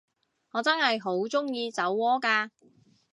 [0.53, 2.49] 我真係好鍾意酒窩㗎